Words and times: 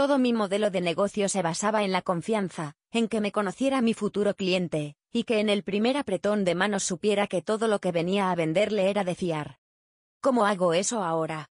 Todo 0.00 0.18
mi 0.18 0.32
modelo 0.32 0.70
de 0.70 0.80
negocio 0.80 1.28
se 1.28 1.42
basaba 1.42 1.84
en 1.84 1.92
la 1.92 2.00
confianza, 2.00 2.72
en 2.90 3.06
que 3.06 3.20
me 3.20 3.32
conociera 3.32 3.82
mi 3.82 3.92
futuro 3.92 4.32
cliente, 4.32 4.96
y 5.12 5.24
que 5.24 5.40
en 5.40 5.50
el 5.50 5.62
primer 5.62 5.98
apretón 5.98 6.42
de 6.46 6.54
manos 6.54 6.84
supiera 6.84 7.26
que 7.26 7.42
todo 7.42 7.68
lo 7.68 7.80
que 7.80 7.92
venía 7.92 8.30
a 8.30 8.34
venderle 8.34 8.88
era 8.88 9.04
de 9.04 9.14
fiar. 9.14 9.58
¿Cómo 10.22 10.46
hago 10.46 10.72
eso 10.72 11.02
ahora? 11.02 11.50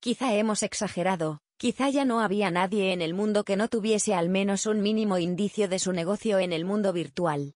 Quizá 0.00 0.34
hemos 0.34 0.62
exagerado, 0.62 1.40
quizá 1.56 1.88
ya 1.88 2.04
no 2.04 2.20
había 2.20 2.50
nadie 2.50 2.92
en 2.92 3.00
el 3.00 3.14
mundo 3.14 3.42
que 3.42 3.56
no 3.56 3.68
tuviese 3.68 4.12
al 4.12 4.28
menos 4.28 4.66
un 4.66 4.82
mínimo 4.82 5.16
indicio 5.16 5.66
de 5.66 5.78
su 5.78 5.92
negocio 5.92 6.38
en 6.40 6.52
el 6.52 6.66
mundo 6.66 6.92
virtual. 6.92 7.54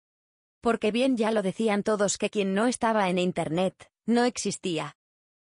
Porque 0.62 0.92
bien 0.92 1.18
ya 1.18 1.30
lo 1.30 1.42
decían 1.42 1.82
todos 1.82 2.16
que 2.16 2.30
quien 2.30 2.54
no 2.54 2.68
estaba 2.68 3.10
en 3.10 3.18
Internet, 3.18 3.90
no 4.06 4.24
existía. 4.24 4.96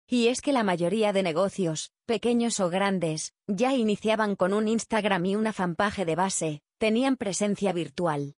Y 0.06 0.28
es 0.28 0.40
que 0.40 0.52
la 0.52 0.62
mayoría 0.62 1.12
de 1.12 1.22
negocios, 1.22 1.92
pequeños 2.06 2.60
o 2.60 2.68
grandes, 2.68 3.34
ya 3.46 3.74
iniciaban 3.74 4.36
con 4.36 4.52
un 4.52 4.68
Instagram 4.68 5.24
y 5.26 5.36
una 5.36 5.52
fanpage 5.52 6.04
de 6.04 6.14
base, 6.14 6.62
tenían 6.78 7.16
presencia 7.16 7.72
virtual. 7.72 8.34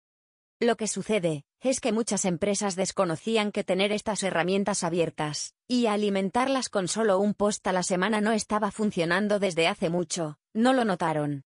Lo 0.60 0.76
que 0.76 0.86
sucede, 0.86 1.44
es 1.60 1.80
que 1.80 1.92
muchas 1.92 2.26
empresas 2.26 2.76
desconocían 2.76 3.52
que 3.52 3.64
tener 3.64 3.90
estas 3.90 4.22
herramientas 4.22 4.84
abiertas, 4.84 5.54
y 5.66 5.86
alimentarlas 5.86 6.68
con 6.68 6.88
solo 6.88 7.18
un 7.18 7.34
post 7.34 7.66
a 7.66 7.72
la 7.72 7.82
semana 7.82 8.20
no 8.20 8.32
estaba 8.32 8.70
funcionando 8.70 9.38
desde 9.38 9.66
hace 9.66 9.88
mucho, 9.88 10.38
no 10.52 10.72
lo 10.74 10.84
notaron. 10.84 11.44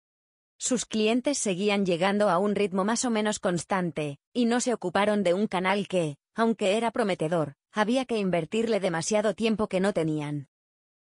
Sus 0.58 0.86
clientes 0.86 1.36
seguían 1.36 1.84
llegando 1.84 2.30
a 2.30 2.38
un 2.38 2.54
ritmo 2.54 2.84
más 2.84 3.04
o 3.04 3.10
menos 3.10 3.38
constante, 3.38 4.18
y 4.32 4.46
no 4.46 4.60
se 4.60 4.72
ocuparon 4.72 5.22
de 5.22 5.34
un 5.34 5.46
canal 5.46 5.86
que, 5.86 6.16
aunque 6.34 6.78
era 6.78 6.90
prometedor, 6.90 7.56
había 7.76 8.06
que 8.06 8.16
invertirle 8.16 8.80
demasiado 8.80 9.34
tiempo 9.34 9.68
que 9.68 9.80
no 9.80 9.92
tenían. 9.92 10.48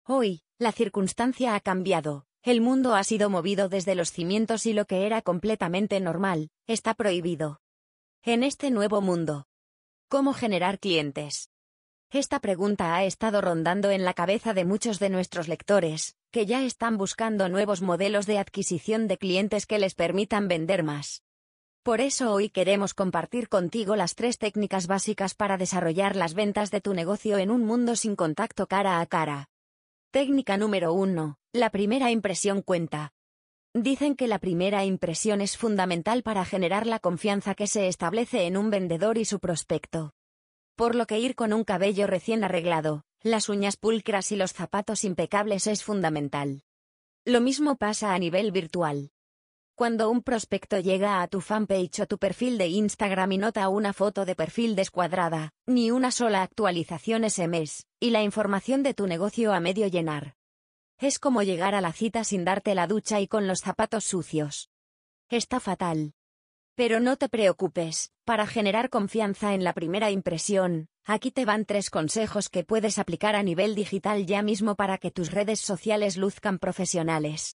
Hoy, 0.06 0.42
la 0.56 0.70
circunstancia 0.70 1.56
ha 1.56 1.60
cambiado, 1.60 2.26
el 2.44 2.60
mundo 2.60 2.94
ha 2.94 3.02
sido 3.02 3.28
movido 3.28 3.68
desde 3.68 3.96
los 3.96 4.12
cimientos 4.12 4.66
y 4.66 4.72
lo 4.72 4.84
que 4.84 5.04
era 5.04 5.20
completamente 5.20 5.98
normal, 5.98 6.50
está 6.68 6.94
prohibido. 6.94 7.60
En 8.22 8.44
este 8.44 8.70
nuevo 8.70 9.00
mundo. 9.00 9.46
¿Cómo 10.08 10.32
generar 10.32 10.78
clientes? 10.78 11.50
Esta 12.08 12.38
pregunta 12.38 12.94
ha 12.94 13.02
estado 13.02 13.40
rondando 13.40 13.90
en 13.90 14.04
la 14.04 14.14
cabeza 14.14 14.54
de 14.54 14.64
muchos 14.64 15.00
de 15.00 15.10
nuestros 15.10 15.48
lectores, 15.48 16.14
que 16.30 16.46
ya 16.46 16.64
están 16.64 16.98
buscando 16.98 17.48
nuevos 17.48 17.82
modelos 17.82 18.26
de 18.26 18.38
adquisición 18.38 19.08
de 19.08 19.18
clientes 19.18 19.66
que 19.66 19.80
les 19.80 19.96
permitan 19.96 20.46
vender 20.46 20.84
más. 20.84 21.24
Por 21.82 22.02
eso 22.02 22.30
hoy 22.34 22.50
queremos 22.50 22.92
compartir 22.92 23.48
contigo 23.48 23.96
las 23.96 24.14
tres 24.14 24.36
técnicas 24.36 24.86
básicas 24.86 25.34
para 25.34 25.56
desarrollar 25.56 26.14
las 26.14 26.34
ventas 26.34 26.70
de 26.70 26.82
tu 26.82 26.92
negocio 26.92 27.38
en 27.38 27.50
un 27.50 27.64
mundo 27.64 27.96
sin 27.96 28.16
contacto 28.16 28.66
cara 28.66 29.00
a 29.00 29.06
cara. 29.06 29.48
Técnica 30.10 30.58
número 30.58 30.92
1. 30.92 31.38
La 31.54 31.70
primera 31.70 32.10
impresión 32.10 32.60
cuenta. 32.60 33.14
Dicen 33.72 34.14
que 34.14 34.28
la 34.28 34.38
primera 34.38 34.84
impresión 34.84 35.40
es 35.40 35.56
fundamental 35.56 36.22
para 36.22 36.44
generar 36.44 36.86
la 36.86 36.98
confianza 36.98 37.54
que 37.54 37.66
se 37.66 37.88
establece 37.88 38.46
en 38.46 38.58
un 38.58 38.68
vendedor 38.68 39.16
y 39.16 39.24
su 39.24 39.40
prospecto. 39.40 40.12
Por 40.76 40.94
lo 40.94 41.06
que 41.06 41.18
ir 41.18 41.34
con 41.34 41.54
un 41.54 41.64
cabello 41.64 42.06
recién 42.06 42.44
arreglado, 42.44 43.04
las 43.22 43.48
uñas 43.48 43.78
pulcras 43.78 44.32
y 44.32 44.36
los 44.36 44.52
zapatos 44.52 45.02
impecables 45.02 45.66
es 45.66 45.82
fundamental. 45.82 46.62
Lo 47.24 47.40
mismo 47.40 47.76
pasa 47.76 48.12
a 48.12 48.18
nivel 48.18 48.52
virtual. 48.52 49.12
Cuando 49.80 50.10
un 50.10 50.20
prospecto 50.20 50.78
llega 50.78 51.22
a 51.22 51.26
tu 51.26 51.40
fanpage 51.40 52.00
o 52.00 52.06
tu 52.06 52.18
perfil 52.18 52.58
de 52.58 52.66
Instagram 52.66 53.32
y 53.32 53.38
nota 53.38 53.66
una 53.70 53.94
foto 53.94 54.26
de 54.26 54.34
perfil 54.34 54.76
descuadrada, 54.76 55.54
ni 55.66 55.90
una 55.90 56.10
sola 56.10 56.42
actualización 56.42 57.24
ese 57.24 57.48
mes, 57.48 57.86
y 57.98 58.10
la 58.10 58.22
información 58.22 58.82
de 58.82 58.92
tu 58.92 59.06
negocio 59.06 59.54
a 59.54 59.60
medio 59.60 59.86
llenar, 59.86 60.34
es 60.98 61.18
como 61.18 61.42
llegar 61.42 61.74
a 61.74 61.80
la 61.80 61.94
cita 61.94 62.24
sin 62.24 62.44
darte 62.44 62.74
la 62.74 62.86
ducha 62.86 63.20
y 63.20 63.26
con 63.26 63.46
los 63.46 63.60
zapatos 63.60 64.04
sucios. 64.04 64.68
Está 65.30 65.60
fatal. 65.60 66.12
Pero 66.74 67.00
no 67.00 67.16
te 67.16 67.30
preocupes, 67.30 68.12
para 68.26 68.46
generar 68.46 68.90
confianza 68.90 69.54
en 69.54 69.64
la 69.64 69.72
primera 69.72 70.10
impresión, 70.10 70.88
aquí 71.06 71.30
te 71.30 71.46
van 71.46 71.64
tres 71.64 71.88
consejos 71.88 72.50
que 72.50 72.64
puedes 72.64 72.98
aplicar 72.98 73.34
a 73.34 73.42
nivel 73.42 73.74
digital 73.74 74.26
ya 74.26 74.42
mismo 74.42 74.74
para 74.74 74.98
que 74.98 75.10
tus 75.10 75.30
redes 75.30 75.60
sociales 75.60 76.18
luzcan 76.18 76.58
profesionales. 76.58 77.56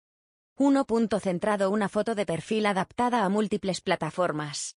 1. 0.62 0.86
Centrado 1.20 1.70
una 1.70 1.88
foto 1.88 2.14
de 2.14 2.26
perfil 2.26 2.66
adaptada 2.66 3.24
a 3.24 3.30
múltiples 3.30 3.80
plataformas. 3.80 4.76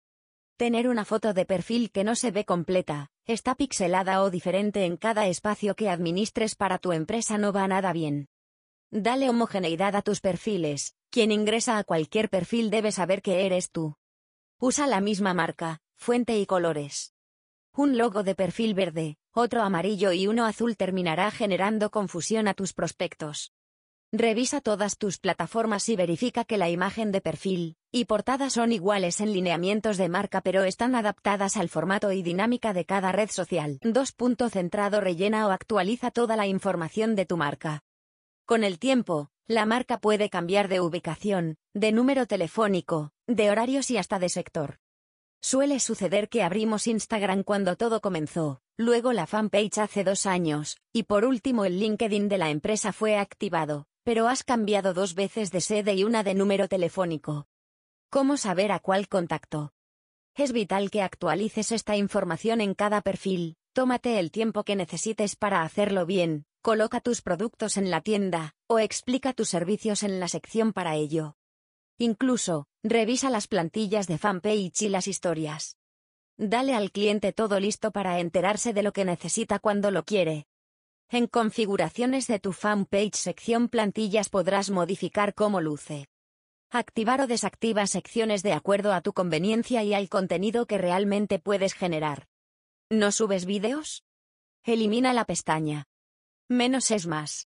Tener 0.59 0.87
una 0.87 1.07
foto 1.07 1.33
de 1.33 1.47
perfil 1.47 1.91
que 1.91 2.05
no 2.05 2.17
se 2.17 2.31
ve 2.31 2.45
completa, 2.45 3.09
está 3.25 3.55
pixelada 3.55 4.23
o 4.23 4.29
diferente 4.29 4.85
en 4.85 4.99
cada 4.99 5.27
espacio 5.27 5.75
que 5.75 5.89
administres 5.89 6.55
para 6.55 6.77
tu 6.77 6.93
empresa 6.93 7.39
no 7.39 7.55
va 7.55 7.67
nada 7.67 7.95
bien. 7.95 8.29
Dale 8.91 9.31
homogeneidad 9.31 9.97
a 9.97 10.03
tus 10.03 10.21
perfiles, 10.21 10.97
quien 11.09 11.33
ingresa 11.33 11.79
a 11.79 11.85
cualquier 11.85 12.29
perfil 12.29 12.69
debe 12.69 12.93
saber 12.93 13.23
que 13.23 13.47
eres 13.47 13.71
tú. 13.71 13.97
Usa 14.59 14.87
la 14.87 15.01
misma 15.01 15.33
marca, 15.33 15.81
fuente 15.97 16.39
y 16.39 16.45
colores. 16.45 17.15
Un 17.75 17.97
logo 17.97 18.23
de 18.23 18.35
perfil 18.35 18.75
verde, 18.75 19.17
otro 19.33 19.63
amarillo 19.63 20.13
y 20.13 20.27
uno 20.27 20.45
azul 20.45 20.77
terminará 20.77 21.31
generando 21.31 21.91
confusión 21.91 22.49
a 22.49 22.53
tus 22.53 22.75
prospectos. 22.75 23.55
Revisa 24.13 24.61
todas 24.61 24.99
tus 24.99 25.19
plataformas 25.19 25.89
y 25.89 25.95
verifica 25.95 26.45
que 26.45 26.59
la 26.59 26.69
imagen 26.69 27.13
de 27.13 27.21
perfil 27.21 27.77
y 27.93 28.07
portada 28.07 28.51
son 28.51 28.73
iguales 28.73 29.21
en 29.21 29.33
lineamientos 29.33 29.99
de 29.99 30.09
marca 30.09 30.41
pero 30.41 30.65
están 30.65 30.97
adaptadas 30.97 31.57
al 31.57 31.69
formato 31.69 32.11
y 32.11 32.23
dinámica 32.23 32.73
de 32.73 32.85
cada 32.85 33.13
red 33.13 33.31
social. 33.31 33.79
2. 33.83 34.17
Centrado 34.51 35.01
rellena 35.01 35.47
o 35.47 35.53
actualiza 35.53 36.11
toda 36.11 36.35
la 36.35 36.49
información 36.49 37.15
de 37.15 37.25
tu 37.25 37.37
marca. 37.37 37.85
Con 38.47 38.65
el 38.65 38.81
tiempo, 38.81 39.31
la 39.47 39.65
marca 39.65 40.01
puede 40.01 40.29
cambiar 40.29 40.67
de 40.67 40.81
ubicación, 40.81 41.57
de 41.73 41.93
número 41.93 42.27
telefónico, 42.27 43.13
de 43.29 43.49
horarios 43.49 43.93
y 43.93 43.97
hasta 43.97 44.19
de 44.19 44.29
sector. 44.29 44.79
Suele 45.41 45.79
suceder 45.79 46.29
que 46.29 46.43
abrimos 46.43 46.89
Instagram 46.89 47.45
cuando 47.45 47.77
todo 47.77 48.01
comenzó, 48.01 48.61
luego 48.77 49.13
la 49.13 49.29
fanpage 49.29 49.79
hace 49.79 50.03
dos 50.03 50.27
años, 50.27 50.79
y 50.93 51.05
por 51.05 51.25
último 51.25 51.65
el 51.65 51.79
LinkedIn 51.79 52.29
de 52.29 52.39
la 52.39 52.51
empresa 52.51 52.93
fue 52.93 53.17
activado, 53.17 53.87
pero 54.05 54.29
has 54.29 54.45
cambiado 54.45 54.95
dos 54.95 55.15
veces 55.15 55.51
de 55.51 55.61
sede 55.61 55.95
y 55.95 56.05
una 56.05 56.23
de 56.23 56.35
número 56.35 56.69
telefónico. 56.69 57.47
¿Cómo 58.11 58.37
saber 58.37 58.73
a 58.73 58.81
cuál 58.81 59.09
contacto? 59.09 59.73
Es 60.35 60.53
vital 60.53 60.91
que 60.91 61.03
actualices 61.03 61.73
esta 61.73 61.97
información 61.97 62.61
en 62.61 62.75
cada 62.75 63.01
perfil, 63.01 63.57
tómate 63.73 64.19
el 64.19 64.31
tiempo 64.31 64.65
que 64.65 64.77
necesites 64.77 65.37
para 65.37 65.63
hacerlo 65.63 66.07
bien, 66.07 66.47
Coloca 66.63 67.01
tus 67.01 67.23
productos 67.23 67.79
en 67.79 67.91
la 67.91 68.03
tienda, 68.03 68.55
o 68.67 68.79
explica 68.79 69.33
tus 69.33 69.49
servicios 69.49 70.03
en 70.03 70.21
la 70.21 70.29
sección 70.29 70.75
para 70.75 70.95
ello. 70.95 71.37
Incluso, 71.97 72.67
revisa 72.83 73.31
las 73.31 73.47
plantillas 73.47 74.07
de 74.07 74.19
fanpage 74.19 74.83
y 74.83 74.91
las 74.91 75.09
historias. 75.09 75.79
Dale 76.37 76.75
al 76.75 76.91
cliente 76.91 77.33
todo 77.33 77.61
listo 77.61 77.93
para 77.93 78.21
enterarse 78.21 78.75
de 78.75 78.83
lo 78.83 78.93
que 78.93 79.07
necesita 79.07 79.59
cuando 79.59 79.91
lo 79.91 80.05
quiere. 80.05 80.49
En 81.13 81.27
configuraciones 81.27 82.29
de 82.29 82.39
tu 82.39 82.53
fanpage 82.53 83.17
sección 83.17 83.69
plantillas 83.69 84.29
podrás 84.29 84.71
modificar 84.71 85.35
cómo 85.35 85.61
luce. 85.61 86.07
Activar 86.71 87.21
o 87.21 87.27
desactiva 87.27 87.89
secciones 87.89 88.45
de 88.45 88.53
acuerdo 88.53 88.93
a 88.93 89.01
tu 89.01 89.13
conveniencia 89.13 89.83
y 89.83 89.93
al 89.93 90.09
contenido 90.09 90.67
que 90.67 90.79
realmente 90.79 91.41
puedes 91.41 91.75
generar. 91.75 92.29
¿No 92.91 93.11
subes 93.11 93.45
vídeos? 93.45 94.05
Elimina 94.63 95.13
la 95.13 95.25
pestaña. 95.25 95.89
Menos 96.49 96.93
es 96.93 97.09
más. 97.09 97.49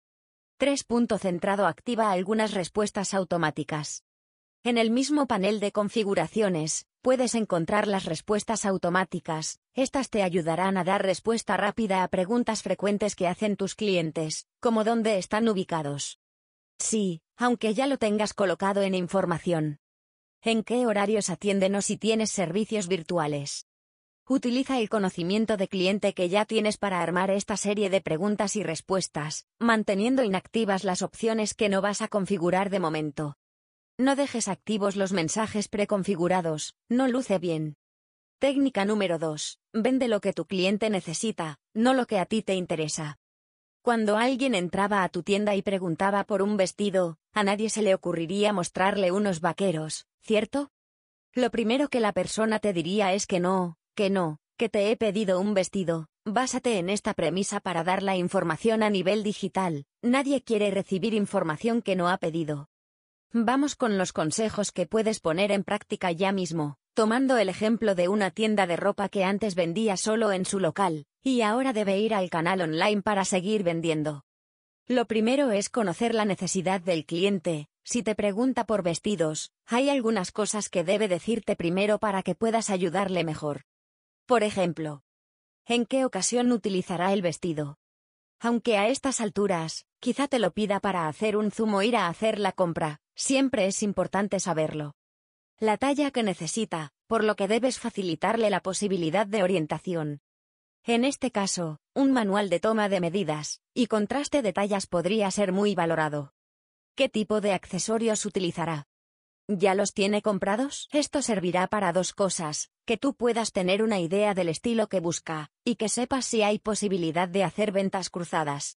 3. 0.56 0.87
Centrado 1.19 1.66
activa 1.66 2.12
algunas 2.12 2.54
respuestas 2.54 3.12
automáticas. 3.12 4.04
En 4.65 4.78
el 4.78 4.91
mismo 4.91 5.27
panel 5.27 5.60
de 5.60 5.71
configuraciones, 5.71 6.87
puedes 7.03 7.34
encontrar 7.34 7.87
las 7.87 8.05
respuestas 8.05 8.65
automáticas, 8.66 9.59
estas 9.75 10.10
te 10.10 10.22
ayudarán 10.22 10.77
a 10.77 10.84
dar 10.84 11.03
respuesta 11.03 11.57
rápida 11.57 12.03
a 12.03 12.09
preguntas 12.09 12.63
frecuentes 12.63 13.16
que 13.16 13.27
hacen 13.27 13.57
tus 13.57 13.75
clientes, 13.75 14.47
como 14.60 14.84
dónde 14.84 15.19
están 15.19 15.48
ubicados. 15.48 16.19
Sí, 16.78 17.22
aunque 17.36 17.75
ya 17.75 17.86
lo 17.86 17.98
tengas 17.98 18.34
colocado 18.34 18.83
en 18.83 18.95
información. 18.95 19.78
¿En 20.42 20.63
qué 20.63 20.86
horarios 20.86 21.28
atienden 21.28 21.75
o 21.75 21.83
si 21.83 21.97
tienes 21.97 22.30
servicios 22.30 22.89
virtuales? 22.89 23.66
Utiliza 24.27 24.78
el 24.78 24.89
conocimiento 24.89 25.57
de 25.57 25.66
cliente 25.66 26.15
que 26.15 26.28
ya 26.28 26.45
tienes 26.45 26.78
para 26.78 27.03
armar 27.03 27.30
esta 27.30 27.57
serie 27.57 27.91
de 27.91 28.01
preguntas 28.01 28.54
y 28.54 28.63
respuestas, 28.63 29.47
manteniendo 29.59 30.22
inactivas 30.22 30.84
las 30.84 31.03
opciones 31.03 31.53
que 31.53 31.69
no 31.69 31.83
vas 31.83 32.01
a 32.01 32.09
configurar 32.09 32.71
de 32.71 32.78
momento. 32.78 33.40
No 34.01 34.17
dejes 34.17 34.49
activos 34.49 34.97
los 34.97 35.13
mensajes 35.13 35.69
preconfigurados, 35.69 36.75
no 36.89 37.07
luce 37.07 37.39
bien. 37.39 37.77
Técnica 38.39 38.87
número 38.87 39.19
2. 39.19 39.59
Vende 39.75 40.09
lo 40.09 40.23
que 40.23 40.33
tu 40.33 40.47
cliente 40.47 40.89
necesita, 40.89 41.59
no 41.75 41.93
lo 41.93 42.07
que 42.07 42.19
a 42.19 42.25
ti 42.25 42.41
te 42.41 42.55
interesa. 42.55 43.19
Cuando 43.83 44.17
alguien 44.17 44.55
entraba 44.55 45.05
a 45.05 45.11
tu 45.11 45.23
tienda 45.23 45.55
y 45.55 45.61
preguntaba 45.61 46.25
por 46.25 46.41
un 46.41 46.57
vestido, 46.57 47.19
a 47.35 47.45
nadie 47.45 47.69
se 47.69 47.83
le 47.83 47.95
ocurriría 47.95 48.55
mostrarle 48.55 49.13
unos 49.13 49.43
vaqueros, 49.43 50.07
¿cierto? 50.23 50.71
Lo 51.35 51.51
primero 51.51 51.91
que 51.91 52.01
la 52.01 52.15
persona 52.15 52.59
te 52.59 52.73
diría 52.73 53.13
es 53.13 53.27
que 53.27 53.39
no, 53.39 53.77
que 53.95 54.09
no, 54.09 54.39
que 54.57 54.71
te 54.71 54.91
he 54.91 54.97
pedido 54.97 55.39
un 55.39 55.53
vestido, 55.53 56.07
básate 56.25 56.79
en 56.79 56.89
esta 56.89 57.13
premisa 57.13 57.61
para 57.61 57.85
dar 57.85 58.03
la 58.03 58.17
información 58.17 58.83
a 58.83 58.89
nivel 58.89 59.23
digital, 59.23 59.85
nadie 60.01 60.41
quiere 60.41 60.71
recibir 60.71 61.13
información 61.13 61.83
que 61.83 61.97
no 61.97 62.09
ha 62.09 62.17
pedido. 62.17 62.70
Vamos 63.32 63.77
con 63.77 63.97
los 63.97 64.12
consejos 64.12 64.72
que 64.72 64.86
puedes 64.86 65.21
poner 65.21 65.53
en 65.53 65.62
práctica 65.62 66.10
ya 66.10 66.32
mismo, 66.32 66.78
tomando 66.94 67.38
el 67.38 67.48
ejemplo 67.48 67.94
de 67.94 68.09
una 68.09 68.32
tienda 68.32 68.66
de 68.66 68.74
ropa 68.74 69.09
que 69.09 69.22
antes 69.22 69.54
vendía 69.54 69.97
solo 69.97 70.32
en 70.32 70.44
su 70.44 70.59
local, 70.59 71.06
y 71.22 71.42
ahora 71.42 71.72
debe 71.72 71.97
ir 72.00 72.12
al 72.12 72.28
canal 72.28 72.60
online 72.60 73.03
para 73.03 73.24
seguir 73.24 73.62
vendiendo. 73.62 74.24
Lo 74.88 75.06
primero 75.06 75.53
es 75.53 75.68
conocer 75.68 76.12
la 76.12 76.24
necesidad 76.24 76.80
del 76.80 77.06
cliente. 77.06 77.68
Si 77.84 78.03
te 78.03 78.16
pregunta 78.16 78.65
por 78.65 78.82
vestidos, 78.82 79.53
hay 79.65 79.91
algunas 79.91 80.32
cosas 80.32 80.68
que 80.68 80.82
debe 80.82 81.06
decirte 81.06 81.54
primero 81.54 82.00
para 82.00 82.24
que 82.24 82.34
puedas 82.34 82.68
ayudarle 82.68 83.22
mejor. 83.22 83.62
Por 84.27 84.42
ejemplo, 84.42 85.04
¿en 85.66 85.86
qué 85.86 86.04
ocasión 86.04 86.50
utilizará 86.50 87.12
el 87.12 87.22
vestido? 87.22 87.78
Aunque 88.41 88.77
a 88.77 88.88
estas 88.88 89.21
alturas, 89.21 89.86
quizá 90.01 90.27
te 90.27 90.39
lo 90.39 90.51
pida 90.53 90.81
para 90.81 91.07
hacer 91.07 91.37
un 91.37 91.51
zumo 91.51 91.83
ir 91.83 91.97
a 91.97 92.09
hacer 92.09 92.39
la 92.39 92.53
compra, 92.53 93.01
Siempre 93.21 93.67
es 93.67 93.83
importante 93.83 94.41
saberlo. 94.41 94.95
La 95.59 95.77
talla 95.77 96.11
que 96.11 96.23
necesita, 96.23 96.95
por 97.07 97.23
lo 97.23 97.37
que 97.37 97.49
debes 97.49 97.79
facilitarle 97.79 98.49
la 98.49 98.61
posibilidad 98.61 99.27
de 99.27 99.43
orientación. 99.43 100.23
En 100.85 101.05
este 101.05 101.31
caso, 101.31 101.81
un 101.93 102.13
manual 102.13 102.49
de 102.49 102.61
toma 102.61 102.89
de 102.89 102.99
medidas 102.99 103.61
y 103.75 103.89
contraste 103.89 104.41
de 104.41 104.55
tallas 104.55 104.87
podría 104.87 105.31
ser 105.31 105.53
muy 105.53 105.75
valorado. 105.75 106.33
¿Qué 106.95 107.11
tipo 107.11 107.43
de 107.43 107.53
accesorios 107.53 108.25
utilizará? 108.25 108.89
¿Ya 109.49 109.75
los 109.75 109.93
tiene 109.93 110.23
comprados? 110.23 110.89
Esto 110.91 111.21
servirá 111.21 111.67
para 111.67 111.93
dos 111.93 112.15
cosas, 112.15 112.71
que 112.87 112.97
tú 112.97 113.13
puedas 113.13 113.53
tener 113.53 113.83
una 113.83 114.01
idea 114.01 114.33
del 114.33 114.49
estilo 114.49 114.89
que 114.89 115.01
busca, 115.01 115.51
y 115.63 115.77
que 115.77 115.91
sepas 115.91 116.25
si 116.25 116.41
hay 116.41 116.59
posibilidad 116.59 117.29
de 117.29 117.45
hacer 117.45 117.71
ventas 117.71 118.09
cruzadas. 118.09 118.79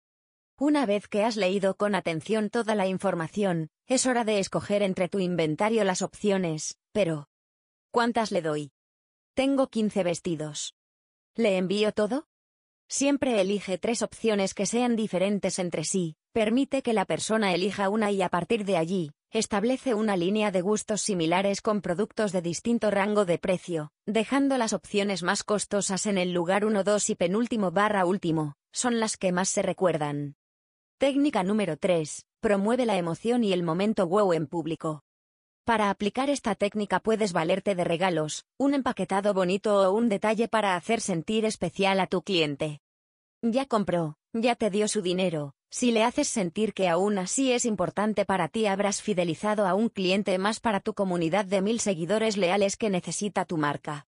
Una 0.63 0.85
vez 0.85 1.09
que 1.09 1.25
has 1.25 1.39
leído 1.39 1.75
con 1.75 1.95
atención 1.95 2.51
toda 2.51 2.75
la 2.75 2.87
información, 2.87 3.71
es 3.87 4.05
hora 4.05 4.25
de 4.25 4.41
escoger 4.41 4.83
entre 4.83 5.09
tu 5.09 5.19
inventario 5.19 5.85
las 5.85 6.03
opciones, 6.03 6.77
pero... 6.93 7.31
¿Cuántas 7.91 8.31
le 8.31 8.43
doy? 8.43 8.71
Tengo 9.33 9.69
15 9.69 10.03
vestidos. 10.03 10.75
¿Le 11.35 11.57
envío 11.57 11.93
todo? 11.93 12.27
Siempre 12.91 13.41
elige 13.41 13.79
tres 13.79 14.03
opciones 14.03 14.53
que 14.53 14.67
sean 14.67 14.97
diferentes 14.97 15.59
entre 15.59 15.83
sí, 15.83 16.17
permite 16.35 16.83
que 16.83 16.93
la 16.93 17.07
persona 17.07 17.55
elija 17.55 17.89
una 17.89 18.11
y 18.11 18.21
a 18.21 18.29
partir 18.29 18.67
de 18.67 18.77
allí, 18.77 19.13
establece 19.31 19.95
una 19.95 20.19
línea 20.19 20.51
de 20.51 20.61
gustos 20.61 21.01
similares 21.01 21.63
con 21.63 21.81
productos 21.81 22.33
de 22.33 22.43
distinto 22.43 22.91
rango 22.91 23.25
de 23.25 23.39
precio, 23.39 23.93
dejando 24.05 24.59
las 24.59 24.75
opciones 24.75 25.23
más 25.23 25.43
costosas 25.43 26.05
en 26.05 26.19
el 26.19 26.35
lugar 26.35 26.67
1, 26.67 26.85
2 26.85 27.09
y 27.09 27.15
penúltimo 27.15 27.71
barra 27.71 28.05
último, 28.05 28.57
son 28.73 29.01
las 29.01 29.17
que 29.17 29.33
más 29.33 29.49
se 29.49 29.63
recuerdan. 29.63 30.37
Técnica 31.01 31.43
número 31.43 31.79
3. 31.79 32.27
Promueve 32.41 32.85
la 32.85 32.99
emoción 32.99 33.43
y 33.43 33.55
el 33.55 33.63
momento 33.63 34.07
wow 34.07 34.35
en 34.35 34.47
público. 34.47 35.03
Para 35.65 35.89
aplicar 35.89 36.29
esta 36.29 36.55
técnica 36.55 37.01
puedes 37.01 37.33
valerte 37.33 37.75
de 37.75 37.85
regalos, 37.85 38.45
un 38.59 38.75
empaquetado 38.75 39.33
bonito 39.33 39.77
o 39.77 39.95
un 39.95 40.11
detalle 40.11 40.47
para 40.47 40.77
hacer 40.77 41.01
sentir 41.01 41.47
especial 41.47 42.01
a 42.01 42.07
tu 42.07 42.21
cliente. 42.21 42.81
Ya 43.41 43.65
compró, 43.65 44.19
ya 44.35 44.57
te 44.57 44.69
dio 44.69 44.89
su 44.89 45.01
dinero, 45.01 45.55
si 45.71 45.91
le 45.91 46.05
haces 46.05 46.29
sentir 46.29 46.75
que 46.75 46.91
aún 46.91 47.17
así 47.17 47.51
es 47.51 47.65
importante 47.65 48.27
para 48.27 48.49
ti 48.49 48.67
habrás 48.67 49.01
fidelizado 49.01 49.67
a 49.67 49.73
un 49.73 49.89
cliente 49.89 50.37
más 50.37 50.61
para 50.61 50.81
tu 50.81 50.93
comunidad 50.93 51.47
de 51.47 51.63
mil 51.63 51.81
seguidores 51.81 52.37
leales 52.37 52.77
que 52.77 52.91
necesita 52.91 53.47
tu 53.47 53.57
marca. 53.57 54.07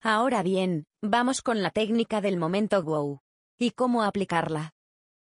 Ahora 0.00 0.42
bien, 0.42 0.86
vamos 1.02 1.42
con 1.42 1.60
la 1.60 1.68
técnica 1.68 2.22
del 2.22 2.38
momento 2.38 2.82
wow. 2.82 3.20
¿Y 3.58 3.72
cómo 3.72 4.02
aplicarla? 4.02 4.72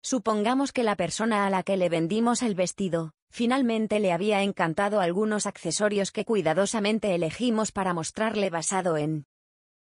Supongamos 0.01 0.71
que 0.71 0.83
la 0.83 0.95
persona 0.95 1.45
a 1.45 1.49
la 1.49 1.63
que 1.63 1.75
le 1.75 1.89
vendimos 1.89 2.41
el 2.41 2.55
vestido, 2.55 3.11
finalmente 3.29 3.99
le 3.99 4.13
había 4.13 4.43
encantado 4.43 5.01
algunos 5.01 5.45
accesorios 5.45 6.11
que 6.11 6.23
cuidadosamente 6.23 7.13
elegimos 7.13 7.71
para 7.71 7.93
mostrarle 7.93 8.49
basado 8.49 8.95
en 8.97 9.25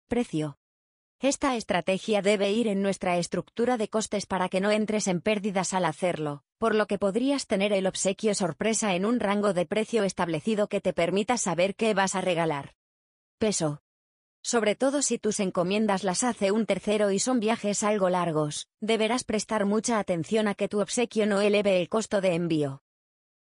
precio. 0.09 0.59
Esta 1.21 1.57
estrategia 1.57 2.23
debe 2.23 2.53
ir 2.53 2.69
en 2.69 2.83
nuestra 2.83 3.17
estructura 3.17 3.77
de 3.77 3.89
costes 3.89 4.27
para 4.27 4.49
que 4.49 4.61
no 4.61 4.71
entres 4.71 5.09
en 5.09 5.21
pérdidas 5.21 5.75
al 5.75 5.85
hacerlo, 5.85 6.43
por 6.59 6.75
lo 6.75 6.87
que 6.87 6.99
podrías 6.99 7.47
tener 7.47 7.73
el 7.73 7.87
obsequio 7.87 8.35
sorpresa 8.35 8.95
en 8.95 9.05
un 9.05 9.21
rango 9.21 9.53
de 9.53 9.67
precio 9.67 10.05
establecido 10.05 10.69
que 10.69 10.81
te 10.81 10.93
permita 10.93 11.37
saber 11.37 11.75
qué 11.75 11.95
vas 11.95 12.15
a 12.15 12.21
regalar. 12.21 12.75
Peso 13.39 13.81
sobre 14.49 14.75
todo 14.75 15.03
si 15.03 15.19
tus 15.19 15.41
encomiendas 15.41 16.05
las 16.05 16.25
hace 16.25 16.53
un 16.53 16.65
tercero 16.65 17.11
y 17.11 17.19
son 17.19 17.39
viajes 17.39 17.83
algo 17.83 18.09
largos, 18.09 18.67
deberás 18.81 19.23
prestar 19.23 19.67
mucha 19.67 19.99
atención 19.99 20.49
a 20.49 20.55
que 20.55 20.69
tu 20.69 20.81
obsequio 20.81 21.27
no 21.27 21.43
eleve 21.43 21.79
el 21.79 21.91
costo 21.91 22.23
de 22.23 22.33
envío. 22.35 22.81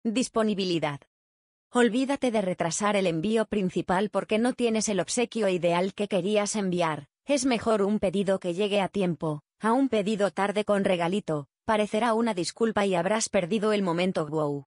Disponibilidad. 0.05 1.01
Olvídate 1.73 2.31
de 2.31 2.43
retrasar 2.43 2.95
el 2.95 3.07
envío 3.07 3.47
principal 3.47 4.11
porque 4.11 4.37
no 4.37 4.53
tienes 4.53 4.91
el 4.91 5.01
obsequio 5.01 5.49
ideal 5.49 5.95
que 5.95 6.09
querías 6.09 6.55
enviar. 6.57 7.07
Es 7.25 7.47
mejor 7.47 7.81
un 7.81 8.01
pedido 8.01 8.39
que 8.39 8.53
llegue 8.53 8.83
a 8.83 8.89
tiempo, 8.89 9.41
a 9.61 9.73
un 9.73 9.89
pedido 9.89 10.31
tarde 10.31 10.67
con 10.67 10.85
regalito, 10.85 11.47
parecerá 11.65 12.13
una 12.13 12.35
disculpa 12.35 12.85
y 12.85 12.95
habrás 12.95 13.31
perdido 13.31 13.73
el 13.73 13.81
momento 13.81 14.27
wow. 14.27 14.67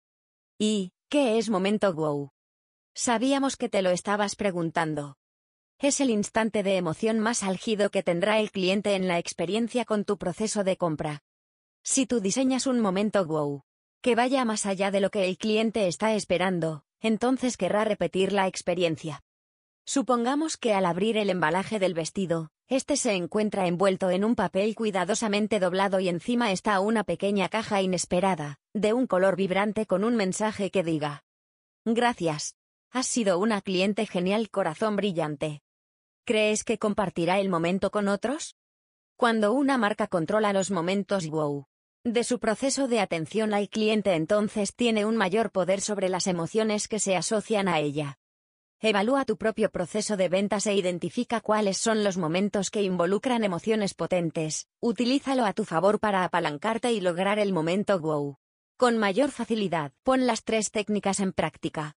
¿Y 0.56 0.93
qué 1.08 1.38
es 1.38 1.50
momento 1.50 1.93
wow? 1.94 2.31
Sabíamos 2.94 3.56
que 3.56 3.69
te 3.69 3.82
lo 3.82 3.91
estabas 3.91 4.37
preguntando. 4.37 5.17
Es 5.81 6.01
el 6.01 6.11
instante 6.11 6.65
de 6.65 6.77
emoción 6.77 7.21
más 7.21 7.45
álgido 7.45 7.91
que 7.91 8.03
tendrá 8.03 8.41
el 8.41 8.51
cliente 8.51 8.97
en 8.97 9.07
la 9.07 9.21
experiencia 9.21 9.85
con 9.85 10.05
tu 10.05 10.19
proceso 10.19 10.65
de 10.65 10.77
compra. 10.77 11.23
Si 11.85 12.05
tú 12.05 12.19
diseñas 12.19 12.67
un 12.67 12.81
momento 12.81 13.25
wow, 13.25 13.63
que 14.01 14.17
vaya 14.17 14.45
más 14.45 14.67
allá 14.67 14.91
de 14.91 15.01
lo 15.01 15.11
que 15.11 15.29
el 15.29 15.39
cliente 15.39 15.87
está 15.87 16.15
esperando, 16.15 16.83
entonces 17.01 17.57
querrá 17.57 17.85
repetir 17.85 18.33
la 18.33 18.49
experiencia. 18.49 19.23
Supongamos 19.87 20.57
que 20.57 20.75
al 20.75 20.85
abrir 20.85 21.17
el 21.17 21.31
embalaje 21.31 21.79
del 21.79 21.95
vestido, 21.95 22.51
este 22.67 22.97
se 22.97 23.13
encuentra 23.13 23.69
envuelto 23.69 24.11
en 24.11 24.25
un 24.25 24.35
papel 24.35 24.75
cuidadosamente 24.75 25.61
doblado 25.61 26.01
y 26.01 26.09
encima 26.09 26.51
está 26.51 26.81
una 26.81 27.05
pequeña 27.05 27.49
caja 27.49 27.83
inesperada, 27.83 28.59
de 28.75 28.95
un 28.95 29.07
color 29.07 29.37
vibrante 29.37 29.87
con 29.87 30.03
un 30.03 30.17
mensaje 30.17 30.73
que 30.73 30.83
diga. 30.83 31.23
Gracias. 31.85 32.57
Has 32.91 33.07
sido 33.07 33.39
una 33.39 33.61
cliente 33.61 34.07
genial 34.07 34.51
corazón 34.51 34.97
brillante. 34.97 35.63
¿Crees 36.29 36.63
que 36.63 36.79
compartirá 36.79 37.41
el 37.41 37.49
momento 37.49 37.91
con 37.91 38.07
otros? 38.07 38.55
Cuando 39.17 39.55
una 39.55 39.79
marca 39.79 40.08
controla 40.08 40.53
los 40.53 40.70
momentos 40.70 41.27
wow 41.31 41.65
de 42.05 42.23
su 42.23 42.39
proceso 42.39 42.87
de 42.87 43.01
atención 43.01 43.55
al 43.55 43.70
cliente 43.70 44.13
entonces 44.13 44.75
tiene 44.75 45.06
un 45.06 45.17
mayor 45.17 45.51
poder 45.51 45.81
sobre 45.81 46.11
las 46.11 46.27
emociones 46.27 46.87
que 46.87 46.99
se 46.99 47.17
asocian 47.17 47.67
a 47.67 47.81
ella. 47.81 48.19
Evalúa 48.79 49.25
tu 49.25 49.39
propio 49.39 49.70
proceso 49.70 50.19
de 50.19 50.29
ventas 50.29 50.67
e 50.67 50.75
identifica 50.75 51.41
cuáles 51.41 51.79
son 51.79 52.05
los 52.05 52.19
momentos 52.19 52.70
que 52.70 52.82
involucran 52.82 53.43
emociones 53.43 53.94
potentes, 53.94 54.69
utilízalo 54.81 55.47
a 55.47 55.55
tu 55.55 55.65
favor 55.65 55.99
para 55.99 56.25
apalancarte 56.25 56.93
y 56.93 57.01
lograr 57.01 57.39
el 57.39 57.55
momento 57.55 57.99
wow. 57.99 58.37
Con 58.77 58.99
mayor 58.99 59.31
facilidad, 59.31 59.93
pon 60.03 60.27
las 60.27 60.44
tres 60.44 60.73
técnicas 60.73 61.20
en 61.20 61.32
práctica. 61.32 61.97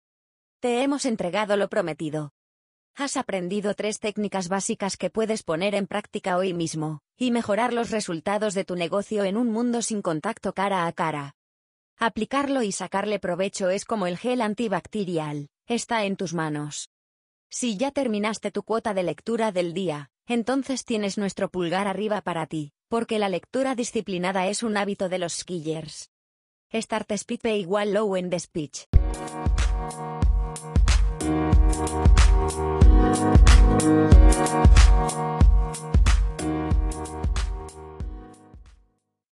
Te 0.61 0.85
hemos 0.85 1.05
entregado 1.05 1.57
lo 1.57 1.69
prometido. 1.69 2.31
Has 2.97 3.17
aprendido 3.17 3.75
tres 3.75 3.99
técnicas 3.99 4.49
básicas 4.49 4.97
que 4.97 5.11
puedes 5.11 5.43
poner 5.43 5.75
en 5.75 5.87
práctica 5.87 6.37
hoy 6.37 6.53
mismo, 6.53 7.01
y 7.17 7.31
mejorar 7.31 7.73
los 7.73 7.91
resultados 7.91 8.55
de 8.55 8.65
tu 8.65 8.77
negocio 8.77 9.25
en 9.25 9.37
un 9.37 9.51
mundo 9.51 9.83
sin 9.83 10.03
contacto 10.03 10.53
cara 10.53 10.87
a 10.87 10.93
cara. 10.93 11.35
Aplicarlo 11.97 12.63
y 12.63 12.73
sacarle 12.73 13.19
provecho 13.19 13.71
es 13.71 13.85
como 13.85 14.07
el 14.07 14.19
gel 14.19 14.41
antibacterial, 14.41 15.49
está 15.67 16.05
en 16.05 16.17
tus 16.17 16.35
manos. 16.35 16.91
Si 17.51 17.77
ya 17.77 17.91
terminaste 17.91 18.51
tu 18.51 18.63
cuota 18.63 18.95
de 18.95 19.03
lectura 19.03 19.53
del 19.53 19.75
día, 19.75 20.11
entonces 20.27 20.85
tienes 20.85 21.19
nuestro 21.19 21.51
pulgar 21.51 21.87
arriba 21.87 22.21
para 22.21 22.47
ti, 22.47 22.73
porque 22.89 23.19
la 23.19 23.29
lectura 23.29 23.75
disciplinada 23.75 24.47
es 24.47 24.63
un 24.63 24.77
hábito 24.77 25.09
de 25.09 25.19
los 25.19 25.35
skillers. 25.35 26.11
Start 26.73 27.11
speed 27.13 27.45
igual 27.45 27.93
low 27.93 28.17
end 28.17 28.39
speech. 28.39 28.85
We'll 31.23 31.51
be. 35.39 35.50